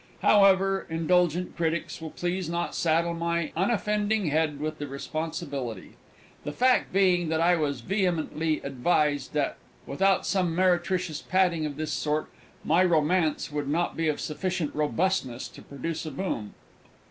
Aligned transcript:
However, 0.23 0.87
indulgent 0.89 1.55
critics 1.55 2.01
will 2.01 2.09
please 2.09 2.49
not 2.49 2.73
saddle 2.73 3.13
my 3.13 3.51
unoffending 3.55 4.29
head 4.31 4.59
with 4.59 4.79
the 4.79 4.87
responsibility, 4.87 5.91
the 6.43 6.51
fact 6.51 6.91
being 6.91 7.29
that 7.29 7.39
I 7.39 7.55
was 7.55 7.81
vehemently 7.81 8.61
advised 8.61 9.33
that, 9.33 9.57
without 9.85 10.25
some 10.25 10.55
meretricious 10.55 11.21
padding 11.21 11.67
of 11.67 11.75
this 11.75 11.93
sort, 11.93 12.31
my 12.65 12.83
Romance 12.83 13.51
would 13.51 13.67
not 13.67 13.95
be 13.95 14.07
of 14.07 14.19
sufficient 14.19 14.73
robustness 14.73 15.47
to 15.49 15.61
produce 15.61 16.03
a 16.07 16.11
boom. 16.11 16.55